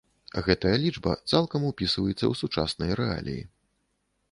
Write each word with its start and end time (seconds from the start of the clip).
Гэтая 0.45 0.71
лічба 0.83 1.11
цалкам 1.31 1.67
упісваецца 1.71 2.15
ў 2.15 2.33
сучасныя 2.41 2.93
рэаліі. 3.03 3.47